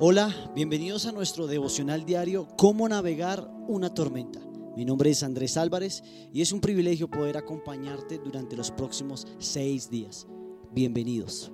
Hola, 0.00 0.50
bienvenidos 0.56 1.06
a 1.06 1.12
nuestro 1.12 1.46
devocional 1.46 2.04
diario 2.04 2.48
Cómo 2.56 2.88
navegar 2.88 3.48
una 3.68 3.94
tormenta. 3.94 4.40
Mi 4.76 4.84
nombre 4.84 5.10
es 5.10 5.22
Andrés 5.22 5.56
Álvarez 5.56 6.02
y 6.32 6.42
es 6.42 6.50
un 6.50 6.60
privilegio 6.60 7.08
poder 7.08 7.36
acompañarte 7.36 8.18
durante 8.18 8.56
los 8.56 8.72
próximos 8.72 9.24
seis 9.38 9.88
días. 9.88 10.26
Bienvenidos. 10.72 11.52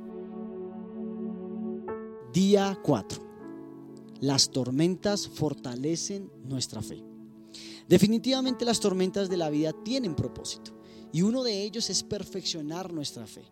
Día 2.33 2.79
4. 2.83 3.23
Las 4.21 4.49
tormentas 4.49 5.29
fortalecen 5.29 6.33
nuestra 6.43 6.81
fe. 6.81 7.05
Definitivamente 7.91 8.65
las 8.65 8.81
tormentas 8.81 9.29
de 9.29 9.37
la 9.37 9.51
vida 9.51 9.75
tienen 9.85 10.15
propósito 10.15 10.73
y 11.13 11.21
uno 11.21 11.43
de 11.43 11.63
ellos 11.63 11.91
es 11.91 12.03
perfeccionar 12.03 12.91
nuestra 12.91 13.27
fe. 13.27 13.43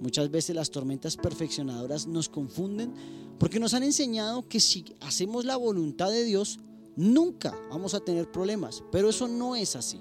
Muchas 0.00 0.30
veces 0.30 0.56
las 0.56 0.70
tormentas 0.70 1.16
perfeccionadoras 1.16 2.06
nos 2.06 2.28
confunden 2.28 2.94
porque 3.38 3.60
nos 3.60 3.74
han 3.74 3.82
enseñado 3.82 4.48
que 4.48 4.58
si 4.58 4.84
hacemos 5.00 5.44
la 5.44 5.56
voluntad 5.56 6.10
de 6.10 6.24
Dios, 6.24 6.58
nunca 6.96 7.54
vamos 7.68 7.92
a 7.92 8.00
tener 8.00 8.30
problemas. 8.30 8.82
Pero 8.90 9.10
eso 9.10 9.28
no 9.28 9.56
es 9.56 9.76
así. 9.76 10.00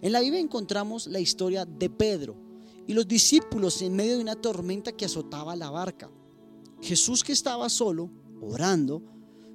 En 0.00 0.12
la 0.12 0.20
Biblia 0.20 0.40
encontramos 0.40 1.08
la 1.08 1.18
historia 1.18 1.64
de 1.64 1.90
Pedro 1.90 2.36
y 2.86 2.92
los 2.92 3.08
discípulos 3.08 3.82
en 3.82 3.96
medio 3.96 4.16
de 4.16 4.22
una 4.22 4.36
tormenta 4.36 4.92
que 4.92 5.04
azotaba 5.04 5.56
la 5.56 5.70
barca. 5.70 6.10
Jesús 6.80 7.24
que 7.24 7.32
estaba 7.32 7.68
solo, 7.68 8.10
orando, 8.40 9.02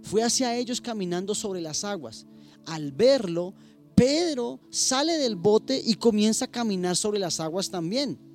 fue 0.01 0.23
hacia 0.23 0.55
ellos 0.57 0.81
caminando 0.81 1.35
sobre 1.35 1.61
las 1.61 1.83
aguas. 1.83 2.25
Al 2.65 2.91
verlo, 2.91 3.53
Pedro 3.95 4.59
sale 4.71 5.17
del 5.17 5.35
bote 5.35 5.81
y 5.85 5.95
comienza 5.95 6.45
a 6.45 6.51
caminar 6.51 6.95
sobre 6.95 7.19
las 7.19 7.39
aguas 7.39 7.69
también. 7.69 8.28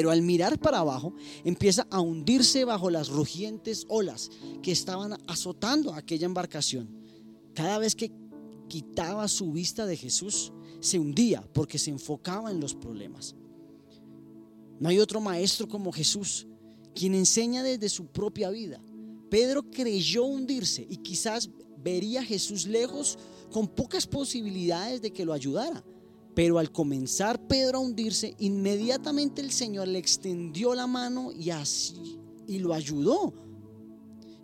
Pero 0.00 0.10
al 0.10 0.22
mirar 0.22 0.58
para 0.58 0.78
abajo 0.78 1.12
empieza 1.44 1.86
a 1.90 2.00
hundirse 2.00 2.64
bajo 2.64 2.88
las 2.88 3.10
rugientes 3.10 3.84
olas 3.86 4.30
que 4.62 4.72
estaban 4.72 5.18
azotando 5.26 5.92
aquella 5.92 6.24
embarcación. 6.24 6.88
Cada 7.52 7.76
vez 7.76 7.94
que 7.94 8.10
quitaba 8.66 9.28
su 9.28 9.52
vista 9.52 9.84
de 9.84 9.98
Jesús, 9.98 10.54
se 10.80 10.98
hundía 10.98 11.46
porque 11.52 11.78
se 11.78 11.90
enfocaba 11.90 12.50
en 12.50 12.60
los 12.60 12.74
problemas. 12.74 13.36
No 14.78 14.88
hay 14.88 14.98
otro 14.98 15.20
maestro 15.20 15.68
como 15.68 15.92
Jesús, 15.92 16.46
quien 16.94 17.14
enseña 17.14 17.62
desde 17.62 17.90
su 17.90 18.06
propia 18.06 18.48
vida. 18.48 18.82
Pedro 19.28 19.70
creyó 19.70 20.24
hundirse 20.24 20.86
y 20.88 20.96
quizás 20.96 21.50
vería 21.76 22.20
a 22.20 22.24
Jesús 22.24 22.66
lejos 22.66 23.18
con 23.52 23.68
pocas 23.68 24.06
posibilidades 24.06 25.02
de 25.02 25.12
que 25.12 25.26
lo 25.26 25.34
ayudara. 25.34 25.84
Pero 26.34 26.58
al 26.58 26.70
comenzar 26.70 27.46
Pedro 27.46 27.78
a 27.78 27.80
hundirse, 27.80 28.34
inmediatamente 28.38 29.40
el 29.40 29.50
Señor 29.50 29.88
le 29.88 29.98
extendió 29.98 30.74
la 30.74 30.86
mano 30.86 31.32
y 31.32 31.50
así 31.50 32.20
y 32.50 32.58
lo 32.58 32.74
ayudó. 32.74 33.32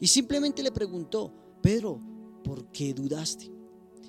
Y 0.00 0.06
simplemente 0.06 0.62
le 0.62 0.70
preguntó, 0.70 1.32
Pedro, 1.60 1.98
¿por 2.44 2.70
qué 2.70 2.94
dudaste? 2.94 3.50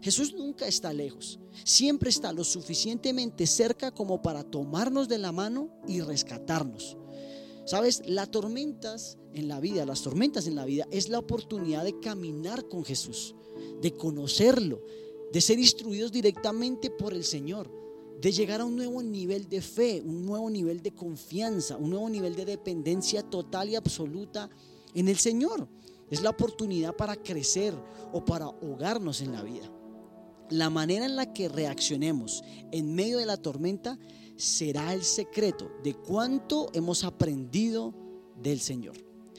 Jesús 0.01 0.35
nunca 0.35 0.67
está 0.67 0.93
lejos, 0.93 1.39
siempre 1.63 2.11
está 2.11 2.31
lo 2.31 2.43
suficientemente 2.43 3.47
cerca 3.47 3.91
como 3.91 4.21
para 4.21 4.43
tomarnos 4.43 5.07
de 5.07 5.17
la 5.17 5.31
mano 5.31 5.71
y 5.87 6.01
rescatarnos. 6.01 6.95
Sabes, 7.65 8.03
las 8.05 8.29
tormentas 8.29 9.17
en 9.33 9.47
la 9.47 9.59
vida, 9.59 9.85
las 9.85 10.03
tormentas 10.03 10.45
en 10.45 10.55
la 10.55 10.65
vida 10.65 10.87
es 10.91 11.09
la 11.09 11.17
oportunidad 11.19 11.83
de 11.83 11.99
caminar 11.99 12.67
con 12.67 12.85
Jesús, 12.85 13.35
de 13.81 13.93
conocerlo, 13.93 14.83
de 15.31 15.41
ser 15.41 15.59
instruidos 15.59 16.11
directamente 16.11 16.89
por 16.89 17.13
el 17.13 17.23
Señor, 17.23 17.69
de 18.21 18.31
llegar 18.31 18.61
a 18.61 18.65
un 18.65 18.75
nuevo 18.75 19.01
nivel 19.03 19.47
de 19.47 19.61
fe, 19.61 20.01
un 20.03 20.25
nuevo 20.25 20.49
nivel 20.49 20.81
de 20.81 20.93
confianza, 20.93 21.77
un 21.77 21.91
nuevo 21.91 22.09
nivel 22.09 22.35
de 22.35 22.45
dependencia 22.45 23.21
total 23.23 23.69
y 23.69 23.75
absoluta 23.75 24.49
en 24.93 25.07
el 25.07 25.17
Señor. 25.17 25.67
Es 26.09 26.21
la 26.21 26.29
oportunidad 26.29 26.95
para 26.95 27.15
crecer 27.15 27.75
o 28.13 28.23
para 28.23 28.45
ahogarnos 28.45 29.21
en 29.21 29.33
la 29.33 29.43
vida. 29.43 29.71
La 30.49 30.69
manera 30.69 31.05
en 31.05 31.17
la 31.17 31.33
que 31.33 31.49
reaccionemos 31.49 32.43
en 32.71 32.95
medio 32.95 33.17
de 33.17 33.25
la 33.25 33.37
tormenta 33.37 33.99
será 34.37 34.93
el 34.93 35.03
secreto 35.03 35.69
de 35.83 35.93
cuánto 35.93 36.69
hemos 36.73 37.03
aprendido 37.03 37.93
del 38.41 38.59
Señor. 38.61 38.95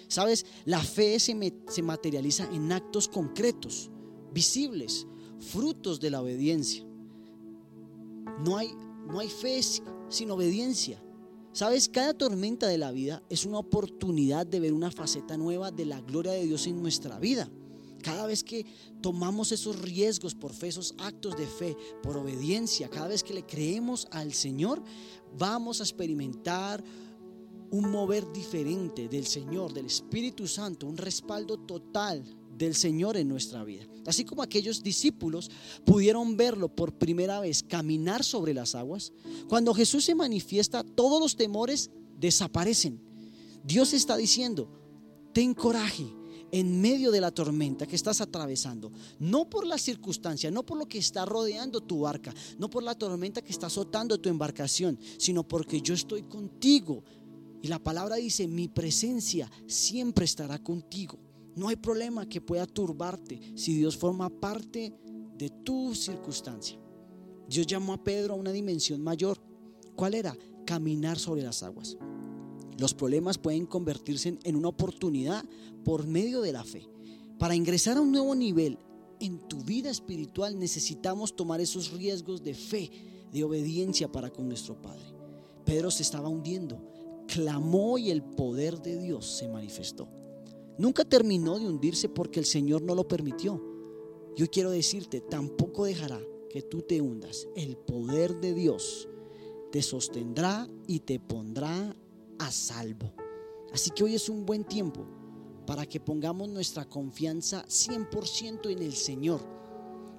Sabes, 0.09 0.45
la 0.65 0.81
fe 0.81 1.19
se, 1.19 1.55
se 1.69 1.83
materializa 1.83 2.49
en 2.53 2.73
actos 2.73 3.09
concretos, 3.09 3.91
visibles, 4.33 5.07
frutos 5.41 6.01
de 6.01 6.11
la 6.11 6.21
obediencia. 6.21 6.85
No 8.45 8.57
hay, 8.57 8.71
no 9.07 9.19
hay 9.19 9.29
fe 9.29 9.61
sin 10.09 10.31
obediencia. 10.31 11.03
Sabes, 11.53 11.89
cada 11.89 12.15
tormenta 12.15 12.69
de 12.69 12.79
la 12.79 12.93
vida 12.93 13.23
es 13.29 13.45
una 13.45 13.59
oportunidad 13.59 14.47
de 14.47 14.61
ver 14.61 14.73
una 14.73 14.91
faceta 14.91 15.37
nueva 15.37 15.71
de 15.71 15.87
la 15.87 16.01
gloria 16.01 16.33
de 16.33 16.45
Dios 16.45 16.67
en 16.67 16.81
nuestra 16.81 17.19
vida. 17.19 17.51
Cada 18.03 18.27
vez 18.27 18.45
que 18.45 18.65
tomamos 19.01 19.51
esos 19.51 19.81
riesgos 19.81 20.35
por 20.35 20.53
fe, 20.53 20.69
esos 20.69 20.95
actos 20.99 21.37
de 21.37 21.47
fe, 21.47 21.77
por 22.03 22.17
obediencia, 22.17 22.89
cada 22.89 23.09
vez 23.09 23.25
que 23.25 23.35
le 23.35 23.45
creemos 23.45 24.07
al 24.13 24.33
Señor, 24.35 24.83
vamos 25.37 25.81
a 25.81 25.83
experimentar 25.83 26.85
un 27.71 27.91
mover 27.91 28.31
diferente 28.33 29.09
del 29.09 29.27
Señor, 29.27 29.73
del 29.73 29.87
Espíritu 29.87 30.47
Santo, 30.47 30.87
un 30.87 30.97
respaldo 30.97 31.59
total 31.59 32.25
del 32.57 32.75
Señor 32.75 33.17
en 33.17 33.29
nuestra 33.29 33.65
vida. 33.65 33.87
Así 34.07 34.25
como 34.25 34.43
aquellos 34.43 34.83
discípulos 34.83 35.51
pudieron 35.85 36.37
verlo 36.37 36.69
por 36.69 36.93
primera 36.93 37.41
vez 37.41 37.63
caminar 37.63 38.25
sobre 38.25 38.55
las 38.55 38.75
aguas, 38.75 39.13
cuando 39.49 39.75
Jesús 39.75 40.05
se 40.05 40.15
manifiesta, 40.15 40.83
todos 40.83 41.21
los 41.21 41.37
temores 41.37 41.91
desaparecen. 42.19 43.01
Dios 43.63 43.93
está 43.93 44.17
diciendo, 44.17 44.69
ten 45.33 45.55
coraje 45.55 46.07
en 46.51 46.81
medio 46.81 47.11
de 47.11 47.21
la 47.21 47.31
tormenta 47.31 47.87
que 47.87 47.97
estás 47.97 48.21
atravesando, 48.21 48.91
no 49.19 49.49
por 49.51 49.67
la 49.67 49.79
circunstancia, 49.79 50.51
no 50.51 50.65
por 50.65 50.79
lo 50.79 50.87
que 50.87 50.99
está 50.99 51.25
rodeando 51.25 51.83
tu 51.83 52.01
barca, 52.01 52.35
no 52.59 52.71
por 52.71 52.83
la 52.83 52.95
tormenta 52.95 53.43
que 53.43 53.53
está 53.53 53.67
azotando 53.67 54.19
tu 54.19 54.29
embarcación, 54.29 54.99
sino 55.19 55.47
porque 55.47 55.81
yo 55.81 55.95
estoy 55.95 56.23
contigo. 56.23 57.05
Y 57.63 57.69
la 57.69 57.79
palabra 57.79 58.17
dice, 58.17 58.47
mi 58.47 58.69
presencia 58.69 59.51
siempre 59.67 60.25
estará 60.25 60.63
contigo. 60.63 61.19
No 61.57 61.69
hay 61.69 61.77
problema 61.77 62.29
que 62.29 62.41
pueda 62.41 62.67
turbarte 62.67 63.41
si 63.57 63.75
Dios 63.75 63.97
forma 63.97 64.31
parte 64.31 64.93
de 65.37 65.51
tu 65.51 65.95
circunstancia. 65.95 66.79
Dios 67.49 67.67
llamó 67.67 67.95
a 67.95 68.05
Pedro 68.05 68.35
a 68.35 68.37
una 68.37 68.53
dimensión 68.53 69.03
mayor. 69.03 69.41
¿Cuál 69.97 70.15
era? 70.15 70.37
Caminar 70.65 71.19
sobre 71.19 71.43
las 71.43 71.63
aguas. 71.63 71.97
Los 72.79 72.95
problemas 72.95 73.39
pueden 73.39 73.67
convertirse 73.67 74.39
en 74.45 74.57
una 74.57 74.69
oportunidad 74.69 75.45
por 75.85 76.07
medio 76.07 76.43
de 76.43 76.53
la 76.53 76.63
fe. 76.63 76.87
Para 77.39 77.57
ingresar 77.57 77.97
a 77.97 78.01
un 78.01 78.13
nuevo 78.13 78.35
nivel 78.35 78.79
en 79.21 79.39
tu 79.49 79.59
vida 79.59 79.91
espiritual 79.91 80.59
necesitamos 80.59 81.35
tomar 81.35 81.61
esos 81.61 81.93
riesgos 81.93 82.43
de 82.43 82.55
fe, 82.55 82.91
de 83.33 83.45
obediencia 83.45 84.11
para 84.11 84.31
con 84.31 84.49
nuestro 84.49 84.81
Padre. 84.81 85.05
Pedro 85.65 85.91
se 85.91 86.03
estaba 86.03 86.29
hundiendo, 86.29 86.81
clamó 87.29 87.99
y 87.99 88.11
el 88.11 88.23
poder 88.23 88.81
de 88.83 88.99
Dios 88.99 89.27
se 89.27 89.47
manifestó. 89.47 90.09
Nunca 90.79 91.05
terminó 91.05 91.59
de 91.59 91.67
hundirse 91.67 92.09
porque 92.09 92.41
el 92.41 92.47
Señor 92.47 92.83
no 92.83 92.95
lo 92.95 93.07
permitió. 93.07 93.63
Yo 94.35 94.47
quiero 94.49 94.71
decirte, 94.71 95.21
tampoco 95.21 95.85
dejará 95.85 96.21
que 96.51 96.63
tú 96.63 96.83
te 96.83 97.01
hundas. 97.01 97.47
El 97.55 97.77
poder 97.77 98.41
de 98.41 98.55
Dios 98.55 99.09
te 99.71 99.83
sostendrá 99.83 100.69
y 100.87 101.01
te 101.01 101.21
pondrá 101.21 101.95
a 102.39 102.51
salvo. 102.51 103.13
Así 103.73 103.91
que 103.91 104.05
hoy 104.05 104.15
es 104.15 104.29
un 104.29 104.47
buen 104.47 104.65
tiempo 104.65 105.07
para 105.67 105.85
que 105.85 106.01
pongamos 106.01 106.49
nuestra 106.49 106.89
confianza 106.89 107.65
100% 107.67 108.71
en 108.71 108.83
el 108.83 108.95
Señor. 108.95 109.41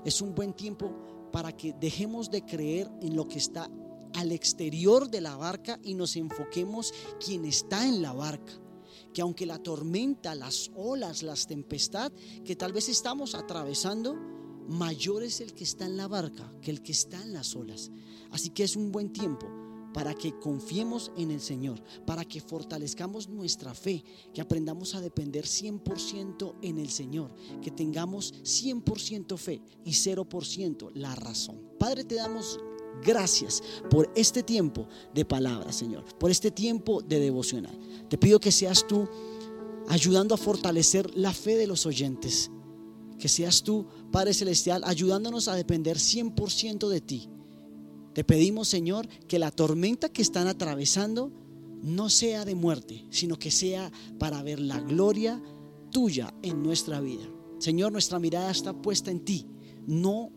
Es 0.06 0.22
un 0.22 0.36
buen 0.36 0.54
tiempo 0.54 0.94
para 1.32 1.56
que 1.56 1.74
dejemos 1.74 2.30
de 2.30 2.46
creer 2.46 2.90
en 3.02 3.16
lo 3.16 3.28
que 3.28 3.40
está 3.40 3.70
al 4.14 4.32
exterior 4.32 5.10
de 5.10 5.22
la 5.22 5.36
barca 5.36 5.80
y 5.84 5.94
nos 5.94 6.16
enfoquemos 6.16 6.94
quien 7.24 7.46
está 7.46 7.88
en 7.88 8.02
la 8.02 8.14
barca 8.14 8.54
que 9.14 9.22
aunque 9.22 9.46
la 9.46 9.58
tormenta, 9.58 10.36
las 10.36 10.72
olas, 10.76 11.24
las 11.24 11.48
tempestad 11.48 12.12
que 12.46 12.56
tal 12.56 12.74
vez 12.74 12.90
estamos 12.90 13.36
atravesando, 13.36 14.16
mayor 14.68 15.24
es 15.24 15.42
el 15.42 15.54
que 15.54 15.64
está 15.64 15.86
en 15.86 15.98
la 15.98 16.08
barca 16.08 16.54
que 16.62 16.72
el 16.72 16.82
que 16.82 16.92
está 16.92 17.22
en 17.22 17.34
las 17.34 17.56
olas. 17.56 17.92
Así 18.32 18.52
que 18.52 18.64
es 18.64 18.76
un 18.76 18.92
buen 18.92 19.12
tiempo 19.12 19.48
para 19.94 20.14
que 20.14 20.38
confiemos 20.38 21.12
en 21.18 21.32
el 21.32 21.42
Señor, 21.42 21.82
para 22.06 22.24
que 22.24 22.42
fortalezcamos 22.42 23.28
nuestra 23.28 23.74
fe, 23.74 24.04
que 24.34 24.42
aprendamos 24.42 24.94
a 24.94 25.02
depender 25.02 25.46
100% 25.46 26.56
en 26.62 26.78
el 26.78 26.90
Señor, 26.90 27.34
que 27.62 27.72
tengamos 27.72 28.34
100% 28.44 29.38
fe 29.38 29.62
y 29.84 29.92
0% 29.92 30.92
la 30.94 31.16
razón. 31.16 31.60
Padre, 31.80 32.04
te 32.04 32.16
damos 32.16 32.60
Gracias 33.04 33.64
por 33.90 34.12
este 34.16 34.44
tiempo 34.44 34.88
de 35.14 35.26
palabra, 35.26 35.72
Señor, 35.72 36.04
por 36.18 36.32
este 36.32 36.52
tiempo 36.52 37.02
de 37.02 37.20
devocional. 37.20 37.78
Te 38.10 38.18
pido 38.18 38.40
que 38.40 38.52
seas 38.52 38.86
tú 38.88 39.08
ayudando 39.88 40.36
a 40.36 40.38
fortalecer 40.38 41.16
la 41.16 41.34
fe 41.34 41.56
de 41.56 41.68
los 41.68 41.86
oyentes. 41.86 42.52
Que 43.18 43.28
seas 43.28 43.64
tú, 43.64 43.86
Padre 44.12 44.34
Celestial, 44.34 44.84
ayudándonos 44.86 45.48
a 45.48 45.56
depender 45.56 45.98
100% 45.98 46.88
de 46.88 47.02
ti. 47.02 47.30
Te 48.14 48.24
pedimos, 48.24 48.68
Señor, 48.68 49.08
que 49.28 49.40
la 49.40 49.52
tormenta 49.52 50.10
que 50.10 50.22
están 50.22 50.48
atravesando 50.48 51.32
no 51.82 52.10
sea 52.10 52.46
de 52.46 52.56
muerte, 52.56 53.06
sino 53.10 53.38
que 53.38 53.52
sea 53.52 53.92
para 54.18 54.44
ver 54.44 54.60
la 54.60 54.80
gloria 54.80 55.42
tuya 55.92 56.34
en 56.42 56.62
nuestra 56.64 57.00
vida. 57.00 57.24
Señor, 57.60 57.92
nuestra 57.92 58.20
mirada 58.20 58.52
está 58.52 58.74
puesta 58.74 59.12
en 59.12 59.20
ti, 59.22 59.46
no 59.86 60.32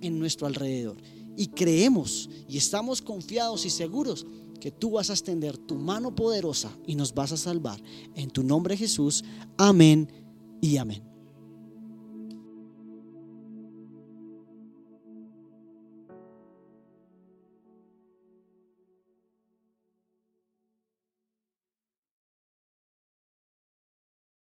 en 0.00 0.18
nuestro 0.18 0.46
alrededor. 0.46 0.96
Y 1.38 1.46
creemos 1.46 2.28
y 2.48 2.58
estamos 2.58 3.00
confiados 3.00 3.64
y 3.64 3.70
seguros 3.70 4.26
que 4.60 4.72
tú 4.72 4.90
vas 4.90 5.08
a 5.08 5.12
extender 5.12 5.56
tu 5.56 5.76
mano 5.76 6.12
poderosa 6.12 6.76
y 6.84 6.96
nos 6.96 7.14
vas 7.14 7.30
a 7.30 7.36
salvar. 7.36 7.80
En 8.16 8.28
tu 8.28 8.42
nombre 8.42 8.76
Jesús. 8.76 9.24
Amén 9.56 10.10
y 10.60 10.78
amén. 10.78 11.07